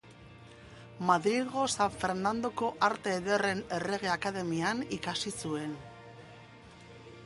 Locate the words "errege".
3.79-4.13